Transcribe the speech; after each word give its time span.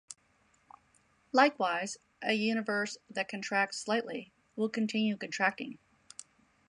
Likewise, 1.31 1.99
a 2.23 2.33
universe 2.33 2.97
that 3.07 3.29
contracts 3.29 3.77
slightly 3.77 4.33
will 4.55 4.67
continue 4.67 5.15
contracting. 5.15 5.77